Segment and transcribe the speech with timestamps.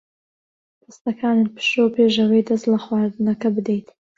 [0.83, 3.87] دەستەکانت بشۆ پێش ئەوەی دەست لە خواردنەکە بدەیت.